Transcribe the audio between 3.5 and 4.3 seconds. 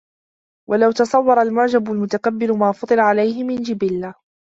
جِبِلَّةٍ